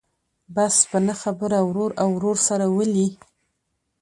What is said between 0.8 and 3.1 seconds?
په نه خبره ورور او ورور سره ولي.